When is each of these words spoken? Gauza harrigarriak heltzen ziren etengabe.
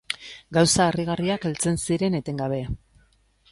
Gauza 0.57 0.87
harrigarriak 0.91 1.45
heltzen 1.51 1.79
ziren 1.83 2.19
etengabe. 2.23 2.61